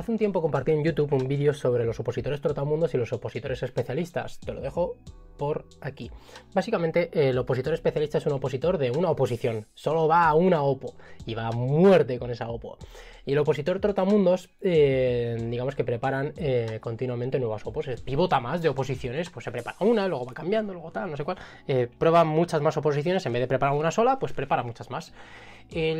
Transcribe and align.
hace 0.00 0.12
un 0.12 0.18
tiempo 0.18 0.40
compartí 0.40 0.72
en 0.72 0.82
YouTube 0.82 1.12
un 1.12 1.28
vídeo 1.28 1.52
sobre 1.52 1.84
los 1.84 2.00
opositores 2.00 2.40
trotamundos 2.40 2.94
y 2.94 2.96
los 2.96 3.12
opositores 3.12 3.62
especialistas. 3.62 4.40
Te 4.40 4.52
lo 4.52 4.60
dejo 4.60 4.96
por 5.36 5.66
aquí. 5.82 6.10
Básicamente, 6.54 7.10
el 7.28 7.36
opositor 7.36 7.74
especialista 7.74 8.18
es 8.18 8.26
un 8.26 8.32
opositor 8.32 8.78
de 8.78 8.90
una 8.90 9.10
oposición. 9.10 9.66
Solo 9.74 10.08
va 10.08 10.26
a 10.26 10.34
una 10.34 10.62
OPO 10.62 10.94
y 11.26 11.34
va 11.34 11.48
a 11.48 11.52
muerte 11.52 12.18
con 12.18 12.30
esa 12.30 12.48
OPO. 12.48 12.78
Y 13.24 13.32
el 13.32 13.38
opositor 13.38 13.80
trotamundos, 13.80 14.50
eh, 14.60 15.36
digamos 15.48 15.74
que 15.74 15.84
preparan 15.84 16.32
eh, 16.36 16.78
continuamente 16.80 17.38
nuevas 17.38 17.64
opos. 17.66 17.86
Pivota 18.04 18.40
más 18.40 18.62
de 18.62 18.68
oposiciones, 18.68 19.30
pues 19.30 19.44
se 19.44 19.52
prepara 19.52 19.76
una, 19.80 20.08
luego 20.08 20.26
va 20.26 20.32
cambiando, 20.32 20.72
luego 20.72 20.90
tal, 20.90 21.10
no 21.10 21.16
sé 21.16 21.24
cuál. 21.24 21.38
Eh, 21.66 21.88
prueba 21.98 22.24
muchas 22.24 22.60
más 22.60 22.76
oposiciones, 22.76 23.24
en 23.26 23.32
vez 23.32 23.40
de 23.40 23.48
preparar 23.48 23.74
una 23.74 23.90
sola, 23.90 24.18
pues 24.18 24.32
prepara 24.32 24.62
muchas 24.62 24.90
más. 24.90 25.12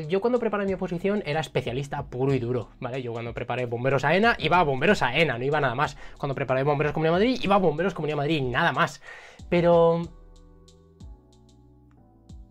yo 0.09 0.21
cuando 0.21 0.39
preparé 0.39 0.67
mi 0.67 0.75
oposición 0.75 1.23
era 1.27 1.41
especialista 1.41 2.05
puro 2.07 2.35
y 2.35 2.39
duro, 2.39 2.71
¿vale? 2.81 3.03
Yo 3.03 3.13
cuando 3.13 3.33
preparé 3.33 3.67
Bomberos 3.67 4.05
a 4.05 4.17
ENA, 4.17 4.37
iba 4.39 4.59
a 4.59 4.63
Bomberos 4.65 5.03
a 5.03 5.17
ENA, 5.17 5.39
no 5.39 5.45
iba 5.45 5.61
nada 5.61 5.75
más. 5.75 5.97
Cuando 6.19 6.35
preparé 6.35 6.63
Bomberos 6.65 6.93
Comunidad 6.93 7.15
Madrid, 7.15 7.39
iba 7.43 7.55
a 7.55 7.59
Bomberos 7.59 7.95
Comunidad 7.95 8.17
Madrid, 8.17 8.43
nada 8.43 8.73
más. 8.73 9.01
Pero... 9.49 10.03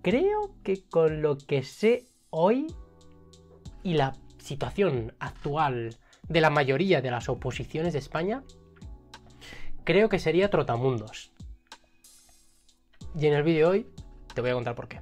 Creo 0.02 0.56
que 0.64 0.88
con 0.90 1.22
lo 1.22 1.38
que 1.38 1.62
sé 1.64 2.06
hoy 2.30 2.68
y 3.84 3.96
la 3.96 4.14
situación 4.50 5.14
actual 5.20 5.96
de 6.28 6.42
la 6.42 6.50
mayoría 6.50 7.02
de 7.02 7.12
las 7.12 7.30
oposiciones 7.30 7.94
de 7.94 8.00
España, 8.00 8.44
creo 9.84 10.10
que 10.10 10.18
sería 10.18 10.50
Trotamundos. 10.50 11.32
Y 13.16 13.28
en 13.28 13.34
el 13.34 13.44
vídeo 13.44 13.70
de 13.70 13.78
hoy 13.78 13.88
te 14.34 14.42
voy 14.42 14.50
a 14.50 14.56
contar 14.56 14.74
por 14.74 14.88
qué. 14.88 15.02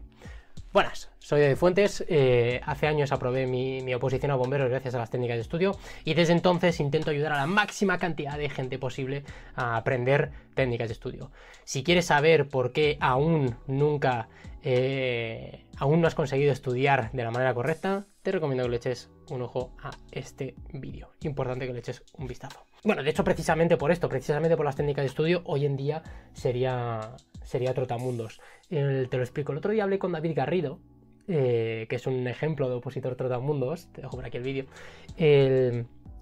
Buenas, 0.73 1.09
soy 1.19 1.39
de 1.39 1.55
Fuentes. 1.55 2.03
Eh, 2.09 2.59
hace 2.65 2.87
años 2.87 3.13
aprobé 3.13 3.47
mi, 3.47 3.93
oposición 3.93 4.31
a 4.31 4.35
bomberos 4.35 4.69
gracias 4.69 4.95
a 4.95 4.97
las 4.97 5.09
técnicas 5.09 5.37
de 5.37 5.43
estudio 5.43 5.77
y 6.03 6.13
desde 6.13 6.33
entonces 6.33 6.81
intento 6.81 7.11
ayudar 7.11 7.31
a 7.31 7.37
la 7.37 7.47
máxima 7.47 7.97
cantidad 7.97 8.37
de 8.37 8.49
gente 8.49 8.77
posible 8.77 9.23
a 9.55 9.77
aprender 9.77 10.31
técnicas 10.55 10.89
de 10.89 10.93
estudio. 10.93 11.31
Si 11.63 11.83
quieres 11.85 12.07
saber 12.07 12.49
por 12.49 12.73
qué 12.73 12.97
aún 12.99 13.55
nunca, 13.65 14.27
eh, 14.61 15.66
aún 15.79 16.01
no 16.01 16.07
has 16.07 16.15
conseguido 16.15 16.51
estudiar 16.51 17.11
de 17.11 17.23
la 17.23 17.31
manera 17.31 17.53
correcta, 17.53 18.05
te 18.21 18.31
recomiendo 18.31 18.63
que 18.63 18.69
le 18.69 18.77
eches 18.77 19.09
un 19.29 19.41
ojo 19.41 19.75
a 19.81 19.91
este 20.11 20.55
vídeo. 20.73 21.11
Importante 21.21 21.67
que 21.67 21.73
le 21.73 21.79
eches 21.79 22.03
un 22.17 22.27
vistazo. 22.27 22.65
Bueno, 22.83 23.03
de 23.03 23.09
hecho, 23.09 23.23
precisamente 23.23 23.77
por 23.77 23.91
esto, 23.91 24.09
precisamente 24.09 24.55
por 24.55 24.65
las 24.65 24.75
técnicas 24.75 25.03
de 25.03 25.07
estudio, 25.07 25.41
hoy 25.45 25.65
en 25.65 25.75
día 25.75 26.03
sería, 26.33 27.15
sería 27.43 27.73
Trotamundos. 27.73 28.39
te 28.69 29.07
lo 29.11 29.21
explico. 29.21 29.51
El 29.51 29.59
otro 29.59 29.71
día 29.71 29.83
hablé 29.83 29.99
con 29.99 30.11
David 30.11 30.33
Garrido, 30.35 30.79
eh, 31.27 31.85
que 31.89 31.95
es 31.97 32.07
un 32.07 32.27
ejemplo 32.27 32.69
de 32.69 32.75
opositor 32.75 33.15
Trotamundos. 33.15 33.91
Te 33.91 34.01
dejo 34.01 34.15
por 34.15 34.25
aquí 34.25 34.37
el 34.37 34.43
vídeo. 34.43 34.65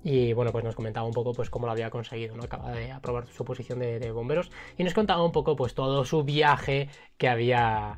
y 0.03 0.33
bueno, 0.33 0.51
pues 0.51 0.63
nos 0.63 0.75
comentaba 0.75 1.07
un 1.07 1.13
poco 1.13 1.33
pues 1.33 1.49
cómo 1.49 1.65
lo 1.65 1.71
había 1.71 1.89
conseguido, 1.89 2.35
¿no? 2.35 2.43
Acaba 2.43 2.71
de 2.71 2.91
aprobar 2.91 3.27
su 3.27 3.43
posición 3.43 3.79
de, 3.79 3.99
de 3.99 4.11
bomberos 4.11 4.51
y 4.77 4.83
nos 4.83 4.93
contaba 4.93 5.23
un 5.23 5.31
poco 5.31 5.55
pues 5.55 5.73
todo 5.73 6.05
su 6.05 6.23
viaje 6.23 6.89
que 7.17 7.27
había 7.27 7.97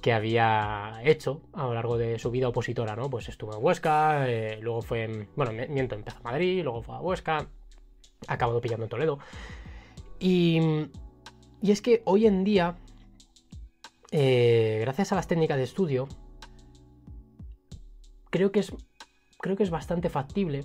que 0.00 0.12
había 0.12 1.00
hecho 1.04 1.42
a 1.52 1.64
lo 1.64 1.74
largo 1.74 1.98
de 1.98 2.18
su 2.18 2.30
vida 2.30 2.48
opositora, 2.48 2.96
¿no? 2.96 3.10
Pues 3.10 3.28
estuvo 3.28 3.54
en 3.54 3.62
Huesca, 3.62 4.28
eh, 4.28 4.58
luego 4.60 4.82
fue, 4.82 5.28
bueno, 5.36 5.52
miento, 5.68 5.94
empezó 5.94 6.18
a 6.18 6.22
Madrid, 6.22 6.62
luego 6.62 6.82
fue 6.82 6.94
a 6.94 7.00
Huesca, 7.00 7.48
acabado 8.26 8.60
pillando 8.60 8.84
en 8.84 8.90
Toledo. 8.90 9.18
Y, 10.18 10.60
y 11.62 11.70
es 11.72 11.82
que 11.82 12.02
hoy 12.04 12.26
en 12.26 12.44
día, 12.44 12.76
eh, 14.10 14.78
gracias 14.80 15.12
a 15.12 15.16
las 15.16 15.26
técnicas 15.26 15.56
de 15.56 15.64
estudio, 15.64 16.08
creo 18.30 18.52
que 18.52 18.60
es, 18.60 18.72
creo 19.38 19.56
que 19.56 19.62
es 19.62 19.70
bastante 19.70 20.08
factible 20.10 20.64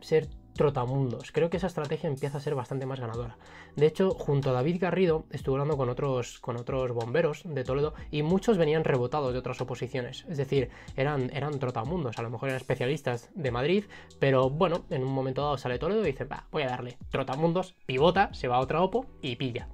ser 0.00 0.28
trotamundos. 0.56 1.30
Creo 1.32 1.50
que 1.50 1.58
esa 1.58 1.68
estrategia 1.68 2.08
empieza 2.08 2.38
a 2.38 2.40
ser 2.40 2.54
bastante 2.54 2.86
más 2.86 3.00
ganadora. 3.00 3.36
De 3.76 3.86
hecho, 3.86 4.10
junto 4.10 4.50
a 4.50 4.52
David 4.52 4.78
Garrido 4.80 5.24
estuve 5.30 5.54
hablando 5.54 5.76
con 5.76 5.88
otros, 5.88 6.40
con 6.40 6.56
otros 6.56 6.92
bomberos 6.92 7.42
de 7.44 7.64
Toledo 7.64 7.94
y 8.10 8.22
muchos 8.22 8.58
venían 8.58 8.84
rebotados 8.84 9.32
de 9.32 9.38
otras 9.38 9.60
oposiciones. 9.60 10.24
Es 10.28 10.38
decir, 10.38 10.70
eran, 10.96 11.30
eran 11.32 11.58
trotamundos, 11.58 12.18
a 12.18 12.22
lo 12.22 12.30
mejor 12.30 12.48
eran 12.48 12.60
especialistas 12.60 13.30
de 13.34 13.50
Madrid, 13.50 13.84
pero 14.18 14.50
bueno, 14.50 14.84
en 14.90 15.04
un 15.04 15.12
momento 15.12 15.42
dado 15.42 15.58
sale 15.58 15.78
Toledo 15.78 16.02
y 16.02 16.06
dice, 16.06 16.24
va, 16.24 16.46
voy 16.50 16.62
a 16.62 16.68
darle 16.68 16.96
trotamundos, 17.10 17.74
pivota, 17.86 18.32
se 18.34 18.48
va 18.48 18.56
a 18.56 18.60
otra 18.60 18.82
OPO 18.82 19.06
y 19.22 19.36
pilla. 19.36 19.68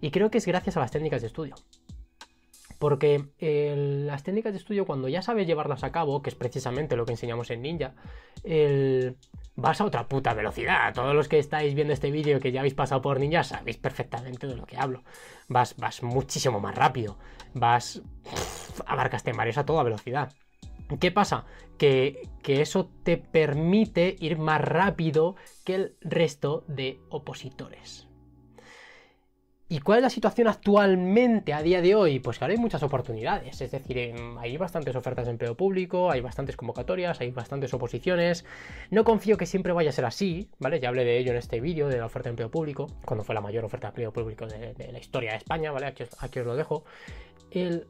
Y 0.00 0.10
creo 0.10 0.30
que 0.30 0.38
es 0.38 0.46
gracias 0.46 0.76
a 0.76 0.80
las 0.80 0.90
técnicas 0.90 1.22
de 1.22 1.26
estudio. 1.26 1.54
Porque 2.78 3.24
las 4.06 4.22
técnicas 4.22 4.52
de 4.52 4.58
estudio, 4.58 4.86
cuando 4.86 5.08
ya 5.08 5.20
sabes 5.20 5.48
llevarlas 5.48 5.82
a 5.82 5.90
cabo, 5.90 6.22
que 6.22 6.30
es 6.30 6.36
precisamente 6.36 6.94
lo 6.94 7.04
que 7.06 7.12
enseñamos 7.12 7.50
en 7.50 7.62
Ninja, 7.62 7.94
vas 9.58 9.80
a 9.80 9.84
otra 9.84 10.06
puta 10.06 10.34
velocidad. 10.34 10.94
Todos 10.94 11.14
los 11.14 11.28
que 11.28 11.38
estáis 11.38 11.74
viendo 11.74 11.92
este 11.92 12.12
vídeo 12.12 12.38
que 12.38 12.52
ya 12.52 12.60
habéis 12.60 12.74
pasado 12.74 13.02
por 13.02 13.18
Ninja 13.18 13.42
sabéis 13.42 13.76
perfectamente 13.76 14.46
de 14.46 14.56
lo 14.56 14.64
que 14.64 14.78
hablo. 14.78 15.02
Vas, 15.48 15.76
vas 15.76 16.02
muchísimo 16.02 16.60
más 16.60 16.74
rápido. 16.74 17.18
Vas. 17.54 18.00
abarcas 18.86 19.24
mares 19.34 19.58
a 19.58 19.66
toda 19.66 19.82
velocidad. 19.82 20.32
¿Qué 21.00 21.10
pasa? 21.10 21.44
Que, 21.76 22.28
que, 22.42 22.62
eso 22.62 22.88
te 23.02 23.18
permite 23.18 24.16
ir 24.20 24.38
más 24.38 24.60
rápido 24.60 25.34
que 25.64 25.74
el 25.74 25.96
resto 26.00 26.64
de 26.68 27.00
opositores. 27.10 28.07
¿Y 29.70 29.80
cuál 29.80 29.98
es 29.98 30.02
la 30.02 30.08
situación 30.08 30.48
actualmente 30.48 31.52
a 31.52 31.60
día 31.60 31.82
de 31.82 31.94
hoy? 31.94 32.20
Pues 32.20 32.38
que 32.38 32.44
ahora 32.44 32.54
hay 32.54 32.58
muchas 32.58 32.82
oportunidades, 32.82 33.60
es 33.60 33.70
decir, 33.70 33.98
em, 33.98 34.38
hay 34.38 34.56
bastantes 34.56 34.96
ofertas 34.96 35.26
de 35.26 35.32
empleo 35.32 35.54
público, 35.56 36.10
hay 36.10 36.22
bastantes 36.22 36.56
convocatorias, 36.56 37.20
hay 37.20 37.32
bastantes 37.32 37.74
oposiciones. 37.74 38.46
No 38.90 39.04
confío 39.04 39.36
que 39.36 39.44
siempre 39.44 39.74
vaya 39.74 39.90
a 39.90 39.92
ser 39.92 40.06
así, 40.06 40.48
¿vale? 40.58 40.80
Ya 40.80 40.88
hablé 40.88 41.04
de 41.04 41.18
ello 41.18 41.32
en 41.32 41.36
este 41.36 41.60
vídeo, 41.60 41.88
de 41.88 41.98
la 41.98 42.06
oferta 42.06 42.30
de 42.30 42.30
empleo 42.30 42.50
público, 42.50 42.86
cuando 43.04 43.24
fue 43.24 43.34
la 43.34 43.42
mayor 43.42 43.66
oferta 43.66 43.88
de 43.88 43.90
empleo 43.90 44.10
público 44.10 44.46
de, 44.46 44.90
la 44.90 44.98
historia 44.98 45.32
de 45.32 45.36
España, 45.36 45.70
¿vale? 45.70 45.84
Aquí, 45.84 46.04
aquí 46.20 46.38
os 46.38 46.46
lo 46.46 46.56
dejo. 46.56 46.84
El, 47.50 47.86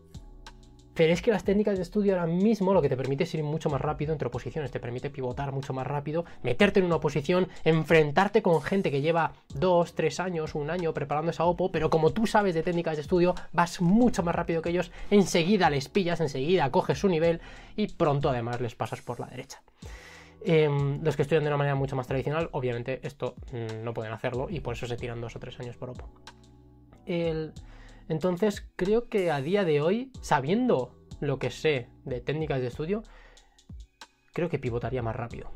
pero 0.98 1.12
es 1.12 1.22
que 1.22 1.30
las 1.30 1.44
técnicas 1.44 1.76
de 1.76 1.82
estudio 1.82 2.14
ahora 2.14 2.26
mismo 2.26 2.74
lo 2.74 2.82
que 2.82 2.88
te 2.88 2.96
permite 2.96 3.22
es 3.22 3.32
ir 3.32 3.44
mucho 3.44 3.70
más 3.70 3.80
rápido 3.80 4.12
entre 4.12 4.26
oposiciones, 4.26 4.72
te 4.72 4.80
permite 4.80 5.10
pivotar 5.10 5.52
mucho 5.52 5.72
más 5.72 5.86
rápido, 5.86 6.24
meterte 6.42 6.80
en 6.80 6.86
una 6.86 6.96
oposición, 6.96 7.46
enfrentarte 7.62 8.42
con 8.42 8.60
gente 8.62 8.90
que 8.90 9.00
lleva 9.00 9.32
dos, 9.54 9.94
tres 9.94 10.18
años, 10.18 10.56
un 10.56 10.70
año 10.70 10.92
preparando 10.92 11.30
esa 11.30 11.44
OPO, 11.44 11.70
pero 11.70 11.88
como 11.88 12.10
tú 12.10 12.26
sabes 12.26 12.56
de 12.56 12.64
técnicas 12.64 12.96
de 12.96 13.02
estudio, 13.02 13.36
vas 13.52 13.80
mucho 13.80 14.24
más 14.24 14.34
rápido 14.34 14.60
que 14.60 14.70
ellos, 14.70 14.90
enseguida 15.08 15.70
les 15.70 15.88
pillas, 15.88 16.20
enseguida 16.20 16.68
coges 16.72 16.98
su 16.98 17.08
nivel 17.08 17.40
y 17.76 17.86
pronto 17.86 18.28
además 18.28 18.60
les 18.60 18.74
pasas 18.74 19.00
por 19.00 19.20
la 19.20 19.28
derecha. 19.28 19.62
Em, 20.40 21.00
los 21.04 21.14
que 21.14 21.22
estudian 21.22 21.44
de 21.44 21.50
una 21.50 21.58
manera 21.58 21.76
mucho 21.76 21.94
más 21.94 22.08
tradicional, 22.08 22.48
obviamente 22.50 22.98
esto 23.06 23.36
mm, 23.52 23.84
no 23.84 23.94
pueden 23.94 24.12
hacerlo 24.12 24.48
y 24.50 24.58
por 24.58 24.74
eso 24.74 24.88
se 24.88 24.96
tiran 24.96 25.20
dos 25.20 25.36
o 25.36 25.38
tres 25.38 25.60
años 25.60 25.76
por 25.76 25.90
OPO. 25.90 26.10
El... 27.06 27.52
Entonces 28.08 28.68
creo 28.76 29.08
que 29.08 29.30
a 29.30 29.40
día 29.40 29.64
de 29.64 29.80
hoy, 29.80 30.10
sabiendo 30.20 30.94
lo 31.20 31.38
que 31.38 31.50
sé 31.50 31.88
de 32.04 32.20
técnicas 32.20 32.60
de 32.60 32.68
estudio, 32.68 33.02
creo 34.32 34.48
que 34.48 34.58
pivotaría 34.58 35.02
más 35.02 35.16
rápido. 35.16 35.50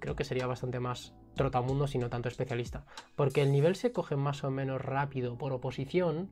Creo 0.00 0.14
que 0.14 0.24
sería 0.24 0.46
bastante 0.46 0.80
más 0.80 1.14
trotamundo 1.34 1.86
si 1.86 1.98
no 1.98 2.10
tanto 2.10 2.28
especialista. 2.28 2.84
Porque 3.16 3.42
el 3.42 3.52
nivel 3.52 3.76
se 3.76 3.92
coge 3.92 4.16
más 4.16 4.44
o 4.44 4.50
menos 4.50 4.80
rápido 4.80 5.38
por 5.38 5.52
oposición. 5.52 6.30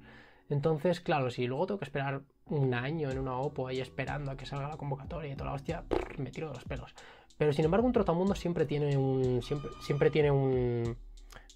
Entonces, 0.51 1.01
claro, 1.01 1.31
si 1.31 1.47
luego 1.47 1.67
tengo 1.67 1.79
que 1.79 1.85
esperar 1.87 2.23
un 2.47 2.75
año 2.75 3.11
en 3.11 3.19
una 3.19 3.39
OPO 3.39 3.69
ahí 3.69 3.81
esperando 3.81 4.31
a 4.31 4.37
que 4.37 4.47
salga 4.47 4.69
la 4.69 4.77
convocatoria 4.77 5.33
y 5.33 5.37
toda 5.37 5.51
la 5.51 5.57
hostia, 5.57 5.85
me 6.19 6.31
tiro 6.31 6.49
de 6.49 6.55
los 6.55 6.65
pelos. 6.65 6.95
Pero 7.39 7.53
sin 7.53 7.65
embargo, 7.65 7.87
un 7.87 7.93
trotamundo 7.93 8.35
siempre 8.35 8.67
tiene 8.67 8.97
un. 8.97 9.43
Siempre, 9.43 9.71
siempre 9.81 10.11
tiene 10.11 10.31
un. 10.31 10.97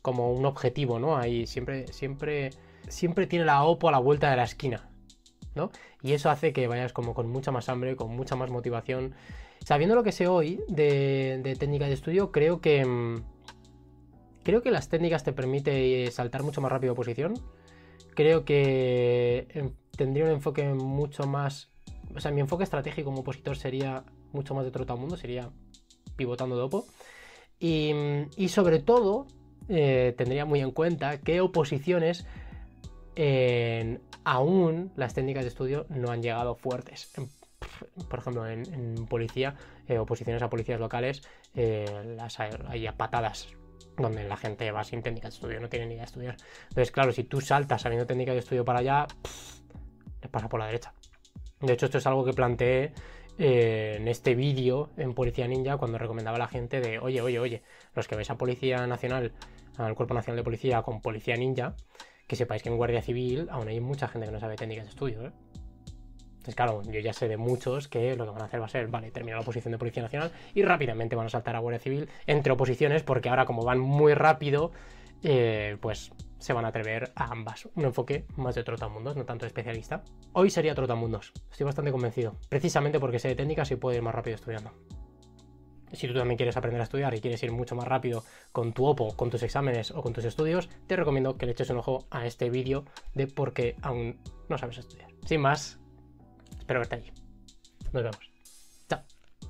como 0.03 0.32
un 0.32 0.44
objetivo, 0.47 0.99
¿no? 0.99 1.17
Ahí 1.17 1.47
siempre. 1.47 1.87
siempre 1.88 2.50
siempre 2.88 3.26
tiene 3.26 3.44
la 3.44 3.64
OPO 3.64 3.88
a 3.88 3.92
la 3.92 3.98
vuelta 3.98 4.30
de 4.30 4.36
la 4.36 4.44
esquina, 4.44 4.88
¿no? 5.54 5.70
Y 6.02 6.12
eso 6.12 6.30
hace 6.30 6.52
que 6.52 6.66
vayas 6.66 6.92
como 6.92 7.14
con 7.14 7.28
mucha 7.28 7.50
más 7.50 7.68
hambre, 7.68 7.96
con 7.96 8.14
mucha 8.14 8.36
más 8.36 8.50
motivación. 8.50 9.14
Sabiendo 9.64 9.94
lo 9.94 10.02
que 10.02 10.12
sé 10.12 10.26
hoy 10.26 10.60
de, 10.68 11.40
de 11.42 11.56
técnica 11.56 11.86
de 11.86 11.92
estudio, 11.92 12.32
creo 12.32 12.60
que... 12.60 12.84
Mm, 12.84 13.22
creo 14.43 14.62
que 14.62 14.70
las 14.70 14.88
técnicas 14.88 15.22
te 15.22 15.32
permiten 15.32 16.10
saltar 16.10 16.43
mucho 16.43 16.60
más 16.60 16.72
rápido 16.72 16.94
posición. 16.94 17.34
Creo 18.14 18.44
que 18.44 19.46
em, 19.50 19.72
tendría 19.96 20.25
un 20.25 20.31
enfoque 20.31 20.64
mucho 20.75 21.25
más... 21.25 21.69
O 22.14 22.20
sea, 22.20 22.31
mi 22.32 22.40
enfoque 22.40 22.64
estratégico 22.64 23.10
como 23.10 23.20
opositor 23.20 23.56
sería 23.56 24.05
mucho 24.32 24.55
más 24.55 24.64
de 24.64 24.70
trotamundo, 24.70 25.16
sería 25.16 25.50
pivotando 26.16 26.56
de 26.56 26.62
OPO. 26.62 26.87
Y, 27.60 27.93
y 28.37 28.49
sobre 28.49 28.81
todo, 28.81 29.26
eh, 29.69 30.14
tendría 30.16 30.44
muy 30.44 30.60
en 30.60 30.72
cuenta 30.72 31.20
qué 31.20 31.40
oposiciones 31.40 32.26
aún 34.24 34.92
las 34.96 35.14
técnicas 35.14 35.44
de 35.44 35.48
estudio 35.48 35.86
no 35.88 36.10
han 36.10 36.22
llegado 36.22 36.54
fuertes. 36.54 37.12
por 38.08 38.18
ejemplo, 38.18 38.46
en, 38.46 39.06
policía, 39.06 39.54
eh, 39.88 39.98
oposiciones 39.98 40.42
a 40.42 40.50
policías 40.50 40.80
locales, 40.80 41.22
eh, 41.54 42.14
las 42.16 42.40
hay, 42.40 42.86
a 42.86 42.96
patadas 42.96 43.48
donde 43.96 44.24
la 44.24 44.36
gente 44.36 44.70
va 44.70 44.84
sin 44.84 45.02
técnicas 45.02 45.32
de 45.32 45.36
estudio, 45.36 45.60
no 45.60 45.68
tiene 45.68 45.86
ni 45.86 45.94
idea 45.94 46.02
de 46.02 46.06
estudiar. 46.06 46.36
Entonces, 46.68 46.90
claro, 46.90 47.12
si 47.12 47.24
tú 47.24 47.40
saltas 47.40 47.82
sabiendo 47.82 48.06
técnicas 48.06 48.34
de 48.34 48.40
estudio 48.40 48.64
para 48.64 48.80
allá, 48.80 49.06
les 50.22 50.30
pasa 50.30 50.48
por 50.48 50.60
la 50.60 50.66
derecha. 50.66 50.94
De 51.60 51.74
hecho, 51.74 51.86
esto 51.86 51.98
es 51.98 52.06
algo 52.06 52.24
que 52.24 52.32
planteé 52.32 52.92
eh, 53.38 53.96
en 53.98 54.08
este 54.08 54.34
vídeo 54.34 54.90
en 54.96 55.14
Policía 55.14 55.46
Ninja 55.46 55.76
cuando 55.76 55.98
recomendaba 55.98 56.36
a 56.36 56.40
la 56.40 56.48
gente 56.48 56.80
de, 56.80 56.98
oye, 56.98 57.20
oye, 57.20 57.38
oye, 57.38 57.62
los 57.94 58.08
que 58.08 58.14
vais 58.14 58.30
a 58.30 58.36
Policía 58.36 58.86
Nacional, 58.86 59.32
al 59.76 59.94
Cuerpo 59.94 60.14
Nacional 60.14 60.36
de 60.36 60.44
Policía 60.44 60.82
con 60.82 61.02
Policía 61.02 61.36
Ninja, 61.36 61.74
que 62.31 62.37
sepáis 62.37 62.62
que 62.62 62.69
en 62.69 62.77
Guardia 62.77 63.03
Civil 63.03 63.49
aún 63.50 63.67
hay 63.67 63.81
mucha 63.81 64.06
gente 64.06 64.25
que 64.29 64.32
no 64.32 64.38
sabe 64.38 64.55
técnicas 64.55 64.85
de 64.85 64.91
estudio, 64.91 65.27
¿eh? 65.27 65.32
Entonces, 66.31 66.55
claro, 66.55 66.81
yo 66.85 67.00
ya 67.00 67.12
sé 67.12 67.27
de 67.27 67.37
muchos 67.37 67.88
que 67.88 68.15
lo 68.15 68.25
que 68.25 68.31
van 68.31 68.43
a 68.43 68.44
hacer 68.44 68.61
va 68.61 68.67
a 68.67 68.69
ser, 68.69 68.87
vale, 68.87 69.11
terminar 69.11 69.38
la 69.38 69.43
oposición 69.43 69.73
de 69.73 69.79
Policía 69.79 70.05
Nacional 70.05 70.31
y 70.55 70.62
rápidamente 70.62 71.17
van 71.17 71.27
a 71.27 71.29
saltar 71.29 71.56
a 71.56 71.59
Guardia 71.59 71.81
Civil 71.81 72.09
entre 72.29 72.53
oposiciones, 72.53 73.03
porque 73.03 73.31
ahora 73.31 73.47
como 73.47 73.65
van 73.65 73.81
muy 73.81 74.15
rápido, 74.15 74.71
eh, 75.25 75.77
pues 75.81 76.12
se 76.38 76.53
van 76.53 76.65
a 76.65 76.69
atrever 76.69 77.11
a 77.17 77.32
ambas. 77.32 77.69
Un 77.75 77.87
enfoque 77.87 78.27
más 78.37 78.55
de 78.55 78.62
trotamundos, 78.62 79.17
no 79.17 79.25
tanto 79.25 79.44
de 79.44 79.49
especialista. 79.49 80.05
Hoy 80.32 80.50
sería 80.50 80.77
trotamundos, 80.77 81.32
estoy 81.50 81.65
bastante 81.65 81.91
convencido. 81.91 82.37
Precisamente 82.49 83.00
porque 83.00 83.19
sé 83.19 83.27
de 83.27 83.35
técnicas 83.35 83.73
y 83.73 83.75
puedo 83.75 83.97
ir 83.97 84.03
más 84.03 84.15
rápido 84.15 84.37
estudiando. 84.37 84.71
Si 85.92 86.06
tú 86.06 86.14
también 86.14 86.37
quieres 86.37 86.56
aprender 86.56 86.81
a 86.81 86.84
estudiar 86.84 87.14
y 87.14 87.20
quieres 87.20 87.42
ir 87.42 87.52
mucho 87.52 87.75
más 87.75 87.87
rápido 87.87 88.25
con 88.52 88.72
tu 88.72 88.87
OPO, 88.87 89.16
con 89.16 89.31
tus 89.31 89.42
exámenes 89.42 89.90
o 89.90 90.02
con 90.02 90.12
tus 90.12 90.25
estudios, 90.25 90.69
te 90.87 90.96
recomiendo 90.96 91.37
que 91.37 91.46
le 91.46 91.52
eches 91.52 91.70
un 91.70 91.78
ojo 91.78 92.06
a 92.10 92.26
este 92.26 92.50
vídeo 92.50 92.84
de 93.14 93.26
por 93.26 93.52
qué 93.52 93.76
aún 93.82 94.20
no 94.48 94.58
sabes 94.58 94.78
estudiar. 94.78 95.10
Sin 95.26 95.40
más, 95.40 95.78
espero 96.58 96.81
verte 96.81 96.96
allí. 96.96 97.12
Nos 97.92 98.02
vemos. 98.04 98.30